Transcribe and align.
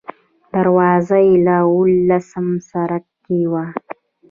دروازه 0.53 1.17
یې 1.27 1.37
اوولسم 1.65 2.47
سړک 2.69 3.05
کې 3.25 3.39
وه. 3.51 3.65